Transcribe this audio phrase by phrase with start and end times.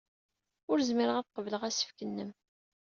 [0.71, 2.31] Ur zmireɣ ad qebleɣ asefk-nnem.